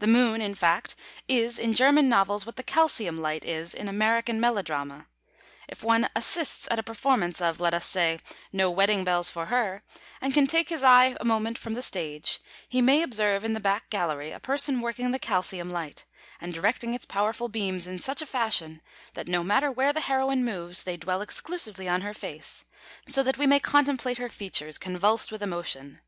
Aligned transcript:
The 0.00 0.06
Moon, 0.06 0.42
in 0.42 0.54
fact, 0.54 0.94
is 1.28 1.58
in 1.58 1.72
German 1.72 2.10
novels 2.10 2.44
what 2.44 2.56
the 2.56 2.62
calcium 2.62 3.16
light 3.22 3.42
is 3.42 3.72
in 3.72 3.88
American 3.88 4.38
melodrama. 4.38 5.06
If 5.66 5.82
one 5.82 6.10
"assists" 6.14 6.68
at 6.70 6.78
a 6.78 6.82
performance 6.82 7.40
of, 7.40 7.58
let 7.58 7.72
us 7.72 7.86
say, 7.86 8.20
No 8.52 8.70
Wedding 8.70 9.02
Bells 9.02 9.30
for 9.30 9.46
Her, 9.46 9.82
and 10.20 10.34
can 10.34 10.46
take 10.46 10.68
his 10.68 10.82
eye 10.82 11.16
a 11.18 11.24
moment 11.24 11.56
from 11.56 11.72
the 11.72 11.80
stage, 11.80 12.38
he 12.68 12.82
may 12.82 13.00
observe 13.00 13.40
up 13.40 13.46
in 13.46 13.54
the 13.54 13.58
back 13.58 13.88
gallery 13.88 14.30
a 14.30 14.38
person 14.40 14.82
working 14.82 15.10
the 15.10 15.18
calcium 15.18 15.70
light, 15.70 16.04
and 16.38 16.52
directing 16.52 16.92
its 16.92 17.06
powerful 17.06 17.48
beams 17.48 17.86
in 17.86 17.98
such 17.98 18.20
a 18.20 18.26
fashion 18.26 18.82
that 19.14 19.26
no 19.26 19.42
matter 19.42 19.72
where 19.72 19.94
the 19.94 20.00
heroine 20.00 20.44
moves, 20.44 20.84
they 20.84 20.98
dwell 20.98 21.22
exclusively 21.22 21.88
on 21.88 22.02
her 22.02 22.12
face, 22.12 22.66
so 23.06 23.22
that 23.22 23.38
we 23.38 23.46
may 23.46 23.58
contemplate 23.58 24.18
her 24.18 24.28
features 24.28 24.76
convulsed 24.76 25.32
with 25.32 25.40
emotion. 25.40 26.02